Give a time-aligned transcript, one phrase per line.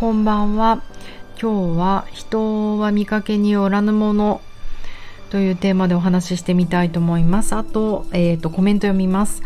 [0.00, 0.82] こんばんは。
[1.38, 4.40] 今日は人は見かけによらぬもの
[5.28, 7.54] というテーマでお話ししてみたいと思います。
[7.54, 9.42] あと,、えーと、コメント読みます。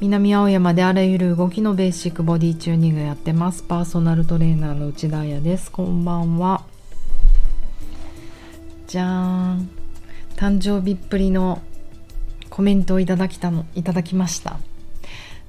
[0.00, 3.64] 南青山であらゆる動きのベーシックボディチューニングやってます。
[3.64, 5.70] パーソナルトレーナーの内田彩です。
[5.70, 6.64] こんばんは。
[8.86, 9.68] じゃーん。
[10.36, 11.60] 誕生日っぷりの
[12.48, 14.58] コメントをいただきたのいただきました。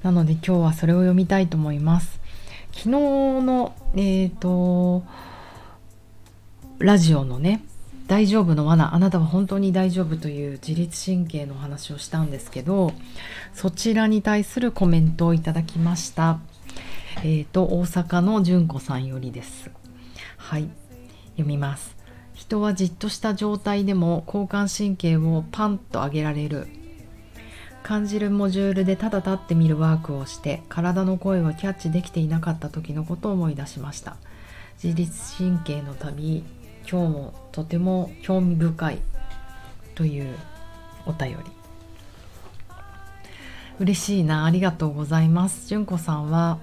[0.02, 2.17] なので今日はそれを読みたいと思います。
[2.72, 5.04] 昨日のえっ、ー、と
[6.78, 7.64] ラジオのね
[8.06, 12.92] 大丈夫の罠あなたは本当に大丈夫という自律神経の話をしたんですけど
[13.52, 16.38] そちらに対するコメントをいただきました。
[17.16, 19.70] えっ、ー、と大阪の純子さんよりです。
[20.36, 20.68] はい。
[21.32, 21.96] 読みます。
[22.34, 26.68] 人はじっとした状態でも交感神経をパンと上げられる。
[27.88, 34.16] 感じるモジュールでただ立ってみるワークをして体の声をキャッチできていなかった時のことを思い出しました。
[34.84, 36.44] 自律神経の旅
[36.86, 38.98] 今日もとても興味深い
[39.94, 40.36] という
[41.06, 41.36] お便り。
[43.78, 45.66] 嬉しいなありがとうございます。
[45.66, 46.58] 純子さんは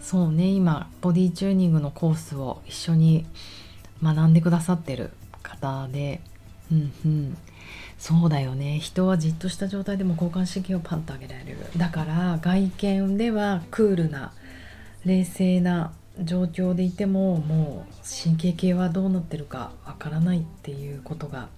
[0.00, 3.26] そうね今ボディチューニングのコースを一緒に
[4.02, 6.20] 学んでくださってる方で
[6.72, 7.36] うんうん。
[8.04, 8.80] そうだよね。
[8.80, 11.56] 人はじっとした状態でも交感神経をパンと上げられる。
[11.78, 14.34] だから外見ではクールな
[15.06, 21.48] 冷静な状況でいてももう神経系はどうなってるかわからないっていうことが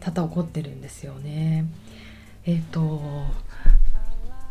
[0.00, 1.64] 多々起こってるんですよね。
[2.44, 3.00] えっ、ー、と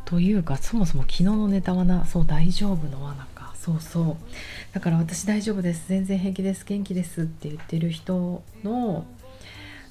[0.05, 3.53] というかそもそも昨日のネタはなそう大丈夫の罠か。
[3.55, 4.15] そうそう。
[4.73, 5.89] だから私大丈夫です。
[5.89, 6.65] 全然平気です。
[6.65, 9.05] 元気ですって言ってる人の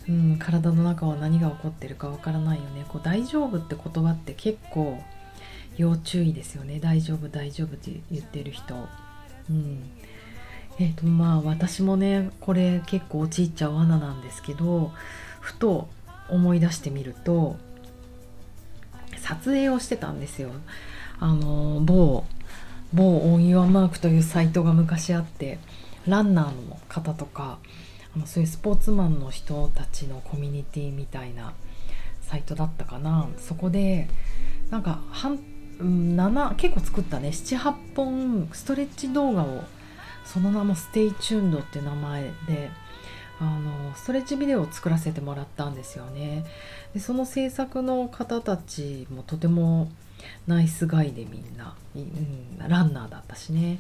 [0.08, 2.84] うん、体の中は何が起こってるかわからないよね。
[2.88, 5.02] こう大丈夫って言葉って結構
[5.76, 6.80] 要注意ですよね。
[6.80, 8.74] 大丈夫大丈夫って言ってる人。
[9.50, 9.82] うん。
[10.80, 14.92] えーとまあ私もねこれ結構陥っちゃう罠なんですけど
[15.40, 15.88] ふと
[16.28, 17.56] 思い出してみると
[19.18, 20.50] 撮影をしてたんですよ。
[21.20, 22.24] あの某
[22.92, 25.58] 某オンユアマークというサイトが昔あって
[26.06, 27.58] ランナーの方とか
[28.22, 31.52] あそういうスポーツマンの人たちのコミュニティみたいな
[32.22, 33.28] サイトだったかな。
[33.38, 34.08] そこで
[34.70, 35.38] なんか半
[35.78, 37.28] 7結構作ったね。
[37.28, 39.64] 7、8本ストレッチ動画を
[40.24, 42.70] その名も Stay Tuned って名前で
[43.40, 46.44] あのストレッチビデオを作らせてもらったんですよね。
[46.92, 49.90] でその制作の方たちもとても
[50.46, 53.78] ナイスガイでみんな、うん、ランナーだったしね。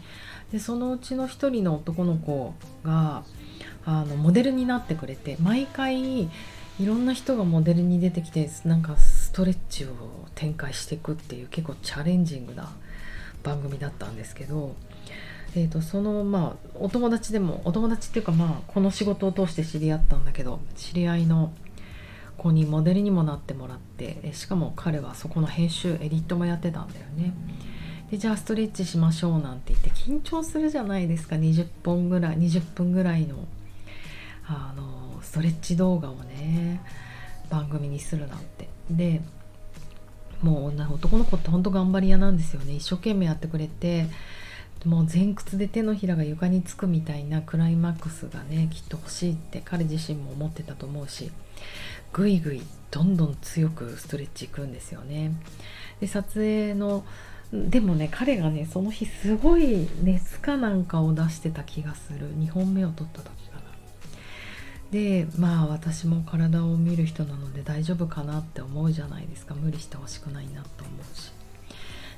[0.52, 3.24] でそのうちの一人の男の子が
[3.84, 6.22] あのモデルになってくれて毎回
[6.80, 9.88] いろんな人がモデルに出てきてなんかストレッチを
[10.34, 12.70] 展開していくっていう結構チャレンジングな
[13.42, 14.76] 番組だったんですけど、
[15.56, 21.52] えーと、そのまあお友達でもお友達っていうかまあこの仕事を通して知り合ったんだけど知り合いの
[22.36, 27.34] 子にモデルにもなってもらってしかも彼はそこの編集エディットもやってたんだよね。
[28.10, 31.36] でじゃあストレッチしましょうなんて言って緊張するじゃないですか。
[31.36, 33.36] 20本ぐらい20分ぐらいの
[34.46, 36.80] あのストレッチ動画をね
[37.50, 38.68] 番組にするなんて。
[38.90, 39.20] で
[40.42, 42.74] もう男の子ってほんと頑張り屋なんですよね。
[42.76, 44.06] 一生懸命やってくれて
[44.84, 51.32] もう前屈で手のひらが床につくみたいなクライマックスがねきっと欲しいって彼自身も思ってたと思うし
[52.12, 55.32] ぐいぐいどんどん強くストレッチいくんですよね。
[56.00, 57.04] で撮影の
[57.52, 62.34] でもね彼がねその日すごい熱かなんかを出してた気がする。
[62.38, 63.62] 2本目を撮った時かな。
[64.90, 69.54] でまあ私も体を見る人なので大丈夫かなって思うじゃないですか。
[69.54, 71.32] 無理してほしくないなと思うし。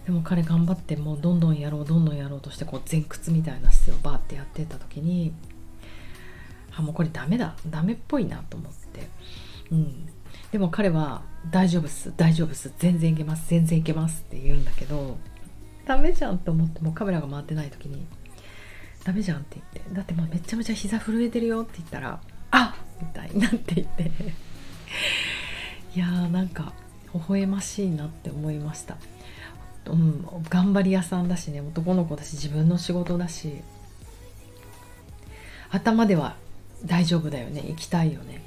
[0.06, 5.32] でも彼頑張ってもうどんどんやろうどんどんやろうとしてこう前屈みたいな姿勢をバーってやってた時に
[6.74, 7.54] あもうこれダメだ。
[7.69, 9.08] ダメっぽいなと思って。
[9.70, 10.08] うん。
[10.53, 15.17] でも彼は大丈夫っす大丈夫っす全然いけます全然いけますって言うんだけど
[15.87, 18.06] ダメじゃんと思ってもカメラが回ってない時に
[19.05, 22.20] ダメじゃんって言ってだってもうめちゃめちゃ膝震えてるよって言ったら
[22.50, 24.11] あみたいになっていて。
[25.94, 26.73] いやーなんか
[27.12, 28.96] 微笑ましいなって思いました、
[29.87, 33.62] うん、頑張り屋さんだしね男の子だし自分の仕事だし。
[35.70, 36.35] 頭では
[36.85, 38.43] 大丈夫だよね行きたいよね。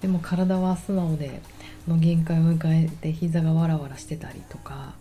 [0.00, 1.40] でも体は素直で
[1.86, 4.94] の限界を迎えて膝がわらわらしてたりとか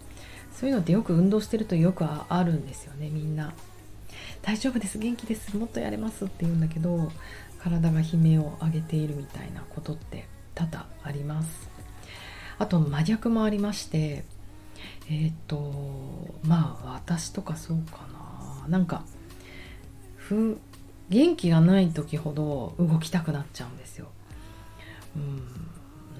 [0.52, 3.54] そういうのってよく運動してるとよくあるんですよねみんな。
[4.42, 7.12] 大丈夫です元気ですもっとやれますって言うんだけど
[7.60, 11.70] 体が悲鳴を上げているみたいなことって多々あります。
[12.58, 14.26] あと真逆もありまして
[15.10, 18.68] えっ、ー、とまあ私とかそうかな。
[18.68, 19.04] なんか
[20.16, 20.60] ふ
[21.10, 24.08] 元気がない時ほど動きたくなっちゃうんですよ。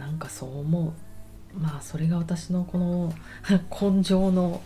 [0.10, 1.60] なんかそう思う。
[1.60, 3.14] まあそれが私のこの
[3.70, 4.62] 根性の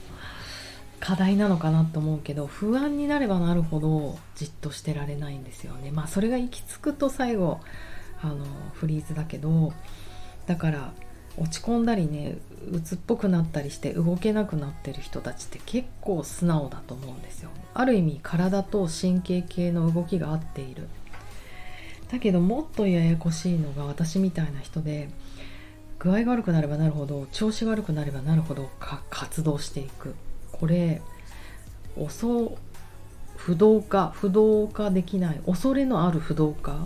[1.01, 5.91] 課題なのかなと思うけど不安になればなるほどじっとしてられないんですよね。
[5.91, 7.59] まあそれが行き着くと最後
[8.21, 9.73] あのフリーズだけど
[10.47, 10.93] だから
[11.37, 12.37] 落ち込んだりね
[12.71, 17.49] 鬱っぽくなったりして動けなくなってる人たちって結構素直だと思うんですよ。
[17.73, 20.87] ある意味体と神経系の動きが合っている。
[22.13, 25.09] だけどもっとややこしいのが私みたいな人で
[25.97, 28.69] 具合が悪くなればなるほど調子が悪くなればなるほど
[29.09, 30.13] 活動していく。
[30.51, 31.01] これ
[31.97, 32.55] 遅
[33.35, 36.85] 不動化不動化できない恐れのある不動化。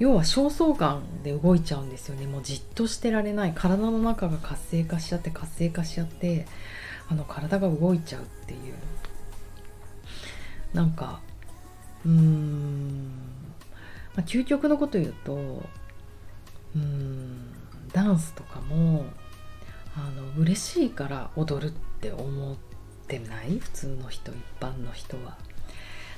[0.00, 2.26] 要は焦燥感で動いちゃうんですよね。
[2.26, 3.52] もうじっとしてられない。
[3.54, 6.46] 体の中が活性化しちゃって活性化しちゃって
[7.08, 8.74] あの体が動いちゃうっていう。
[10.74, 11.20] なんか
[12.04, 13.12] うーん、
[14.14, 15.62] まあ、究極のこと言うと
[16.76, 17.52] うん
[17.92, 19.04] ダンスとかも
[19.96, 22.56] あの嬉しいから踊るって思っ
[23.06, 23.58] てない？
[23.58, 25.36] 普通の人一般の人は。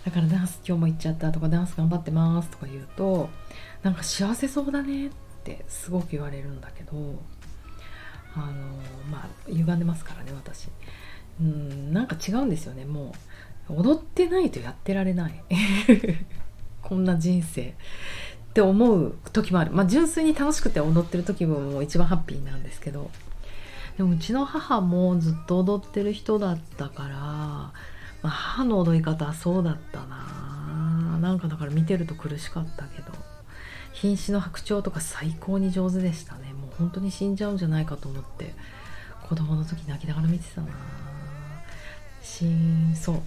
[0.05, 3.31] だからダンス今日も行っちゃったとかダンス頑張ってますとか言うと
[3.83, 5.11] なんか幸せそうだねっ
[5.45, 6.93] てすごく言われるんだけど
[8.37, 8.53] あの
[9.11, 10.69] まあ歪んでますからね私。
[11.41, 12.85] うんなんか違うんですよね。
[12.85, 13.15] も
[13.69, 15.45] う踊ってないとやってられない。
[16.85, 17.73] こんな人生っ
[18.53, 19.73] て思う時もある。
[19.73, 23.11] まあ純粋に楽しくて踊ってる時ももう一番ハッピーなんですけど。
[23.97, 27.73] でもうちの母もずっと踊ってる人だったからま
[28.25, 31.19] あ、母の踊り方はそうだったな。
[31.21, 33.13] なんかだから見てると苦しかったけど。
[33.93, 36.53] 瀕死の白鳥とか最高に上手でしたね。
[36.53, 38.55] もう本当に死んじゃうんじゃないかと思って
[39.29, 40.69] 子供の時泣きながら見てたな。
[42.25, 43.21] しんそう。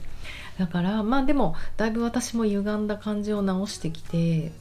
[0.59, 4.51] だからまあでもだいぶ私も歪んだ感じを直してきて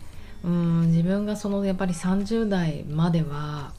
[0.44, 3.72] うん自分がそのやっぱり30代までは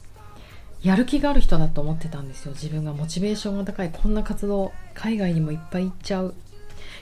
[0.82, 2.52] やる気がある人だと思ってたんですよ。
[2.52, 3.90] 自分がモチベーションが高い。
[3.90, 6.34] こんな活動海外にもいっぱい行っちゃう。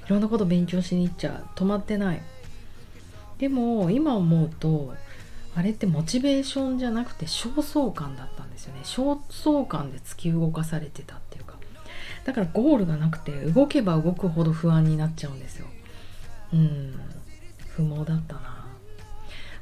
[0.07, 1.47] いろんなこと勉強しに行っちゃう。
[1.57, 2.23] 止まってない。
[3.39, 4.95] でも今思うと
[5.55, 8.81] あれってモチベーションじゃなくて焦燥感だったんですよね。
[8.85, 11.56] 焦燥感で突き動かされてたっていうか。
[12.27, 15.67] だからゴールがなくて動けば動くほど不安になっちゃうんですよ。
[16.53, 17.01] うん。
[17.69, 18.67] 不毛だったな。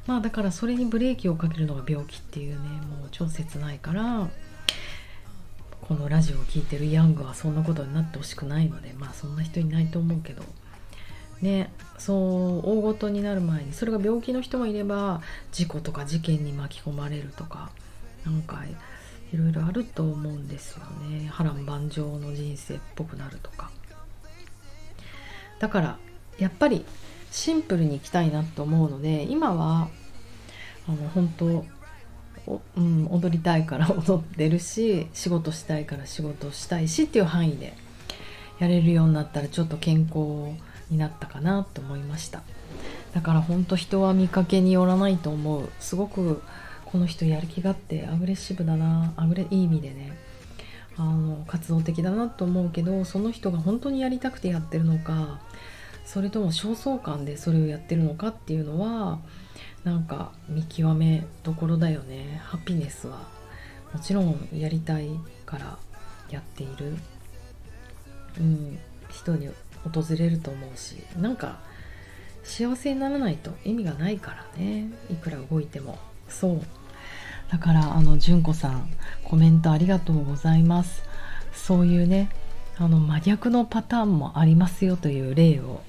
[0.07, 2.67] まあだからそれにブレーキをかけるのが病気っていうね
[2.99, 4.29] もう超切ないから
[5.81, 10.43] このラジオを聴いてるヤングはそんなことになってほしくないのでまあそんな人いないと思うけど。
[11.41, 15.21] ねそう大ごとになる前にそれが病気の人もいれば
[15.51, 17.71] 事故とか事件に巻き込まれるとか
[18.25, 18.63] なんか
[19.33, 21.27] いろいろあると思うんですよね。
[21.27, 23.71] 波乱万丈の人生っぽくなるとか。
[25.59, 25.97] だから
[26.37, 26.85] やっぱり
[27.31, 29.89] シンプルにいきたいなと思うので今は
[30.87, 31.65] あの本当
[32.77, 37.75] うん、踊りたいから 踊ってるし仕事したいから仕事したいしっていう範囲で
[38.59, 40.55] やれるようになったらちょっと健康
[40.91, 42.43] になったかなと思いました。
[43.13, 45.69] だから本当人は見かけによらないと思う。
[45.79, 46.43] すごく
[46.85, 50.17] この人やる気があってアグレッシブだなアグレいい意味でね
[50.97, 55.41] あの活動的だなと思うけどその人が本当にやりたくてやってるのか
[56.05, 59.19] それとも焦燥感でそれをやってるのかっていうのは
[59.83, 62.41] なんか見極めどころだよね。
[62.43, 63.27] ハピネスは
[63.93, 65.09] もちろんやりたい
[65.45, 65.77] から
[66.29, 66.95] やっている、
[68.39, 68.79] うん、
[69.09, 69.49] 人に
[69.83, 71.59] 訪れると思うしなんか
[72.43, 74.89] 幸せにならないと意味がないからね。
[75.09, 75.97] いくら動いても。
[76.27, 76.61] そう。
[77.51, 78.89] だからあの純子さん
[79.23, 81.03] コメントありがとうございます。
[81.53, 82.29] そういうね
[82.77, 85.81] あの真逆のパターンもありますよという例を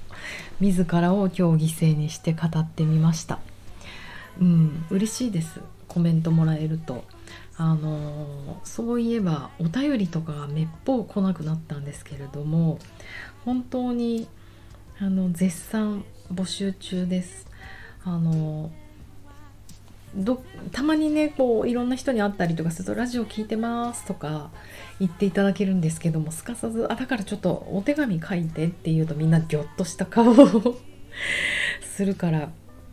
[0.59, 3.39] 自らを今日犠牲にして語ってみました。
[4.39, 5.59] うん嬉しいです。
[5.87, 7.03] コメントもらえると。
[7.59, 12.77] あのそういえばお便りとかがめっぽう来なくなったんですけれども
[13.45, 14.27] 本当に
[14.99, 17.47] あの絶賛募集中です。
[18.03, 18.71] あの
[20.17, 24.49] どたまにねこういろんな人に会ったりとかすると「ラジオ聞いてます」とか
[24.99, 30.79] 言っていただけるんですけどもすかさず「あだからちょっとお手紙書いて」って言うとみんなギョッとした顔を
[31.81, 32.49] するから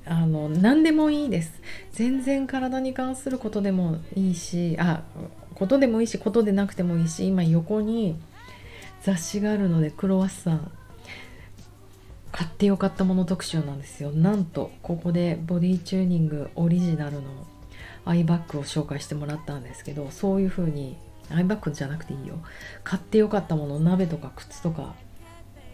[0.06, 1.62] あの何でもいいです。
[1.92, 5.02] 全然体に関することでもいいしあ
[5.54, 8.16] ことでもいいしことでなくてもいいし今横に
[9.02, 10.70] 雑誌があるのでクロワッサン
[12.36, 14.10] 買ってよかったもの特集なんですよ。
[14.10, 17.46] なんとここでボディチューニングオリジナルの
[18.04, 20.96] アイバッグを紹介してもらったんですけどそういう風に
[21.30, 22.40] アイバッグじゃなくていいよ。
[22.82, 24.96] 買ってよかったもの鍋とか靴とか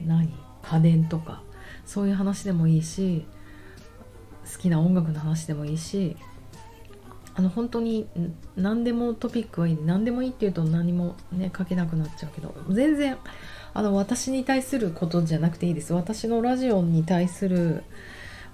[0.04, 0.34] 何？
[0.62, 1.42] 家電とか。
[1.86, 3.24] そういう話でもいいし
[4.52, 6.14] 好きな音楽の話でもいいし
[7.34, 8.06] あの本当に
[8.56, 9.78] 何でもトピックはいい。
[9.80, 13.16] 何でもいいっていうと何もね書けなくなっちゃうけど全然
[13.72, 15.92] あの私に対することじゃなくていいです。
[15.92, 17.84] 私のラジオに対する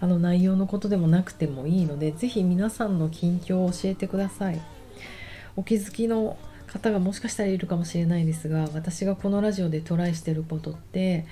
[0.00, 4.61] あの内容のことでもなくてもいいので是非皆さんの近況を教えてください。
[5.56, 11.25] お気づきの方がもしかしたらいるかもしれないですが私がこのラジオでトライしてることって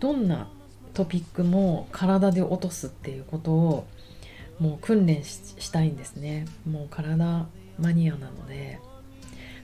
[0.00, 0.48] どんな
[0.94, 3.86] トピックも体で落とすっていうことを
[4.58, 6.46] もう訓練したいんですね。
[6.68, 7.46] もう体
[7.78, 8.80] マニアなので。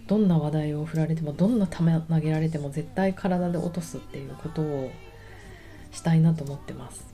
[0.06, 4.90] どんな話題を振られてもどんな球投げられても絶対体で落とすっていうことを
[5.90, 7.06] したいなと思ってます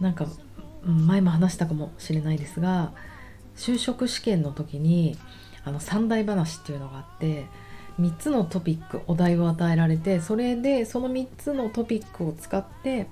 [0.00, 0.26] なんか
[0.84, 2.92] 前も話したかもしれないですが
[3.56, 5.16] 就職試験の時に
[5.64, 7.46] あの三大話っていうのがあって
[8.00, 13.06] 3つのトピックお題を与えられてそれでその3つのトピックを使って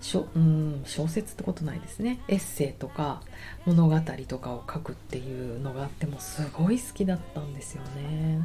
[0.00, 2.20] しょうん小説ってことないですね。
[2.28, 3.22] エッセイとか
[3.66, 8.40] 物語とかを書くっていうのがあってもすごい好きだったんですよね。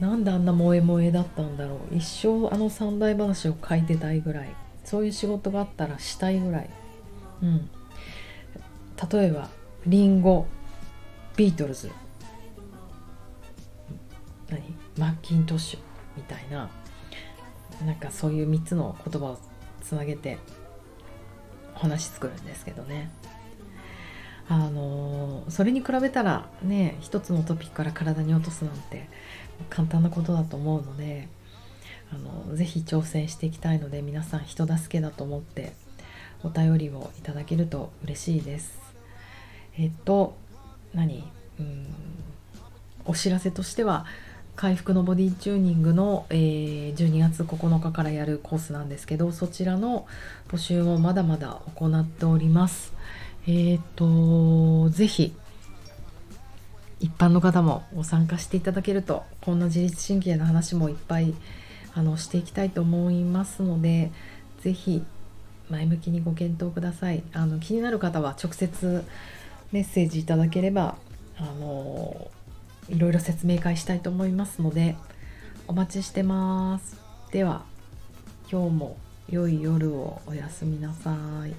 [0.00, 1.96] なんであんな萌え萌えだったんだろう。
[1.96, 4.54] 一生あの三大話を書いてたいぐらい。
[4.84, 6.70] そういう仕事があったらしたいぐらい。
[7.42, 7.68] うん。
[9.12, 9.48] 例えば
[9.86, 10.46] リンゴ。
[11.36, 11.90] ビートルズ。
[14.48, 14.62] 何？
[14.96, 15.80] マッキントッシュ。
[16.16, 16.70] みたいな。
[17.84, 19.38] なんかそういう3つの言葉を
[19.86, 20.38] つなげて
[21.74, 23.10] 話作るんですけどね。
[24.48, 29.08] あのそれに比べたらね一つのトピックから体に落とすなんて
[29.70, 31.26] 簡単なことだと思うので
[32.12, 35.72] あのぜひ挑戦していきたいので皆さん人助けだと思って
[36.44, 38.78] お便りをいただけると嬉しいです。
[39.76, 40.36] えっと
[40.94, 41.24] 何？
[41.58, 41.86] うん
[43.04, 44.06] お知らせとしては
[44.56, 50.06] 回復のボディチューニングの、えー、12月9日からやるコースなんですけどそちらの
[50.48, 52.94] 募集をまだまだ行っております。
[53.46, 55.34] えっ、とぜひ
[56.98, 61.34] 一般の方もご参加していただけるとこんな自律神経の話もいっぱい
[61.94, 64.10] あのしていきたいと思いますので
[64.62, 65.04] ぜひ
[65.68, 67.22] 前向きにご検討ください。
[67.34, 69.04] あの気になる方は直接
[69.70, 70.96] メッセージいただければ
[71.36, 72.30] あの
[72.88, 74.96] いろいろ説明会したいと思いますので
[75.66, 76.96] お待ちしてます。
[77.32, 77.64] では
[78.50, 78.96] 今日も
[79.28, 81.14] 良い夜をおやすみなさ
[81.46, 81.52] い。